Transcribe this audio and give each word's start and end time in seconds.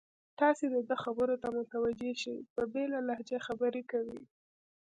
تاسې 0.39 0.65
د 0.73 0.75
ده 0.89 0.95
خبرو 1.03 1.35
ته 1.43 1.47
متوجه 1.57 2.11
شئ، 2.21 2.35
په 2.53 2.61
بېله 2.73 2.99
لهجه 3.07 3.37
خبرې 3.47 3.83
کوي. 3.91 4.21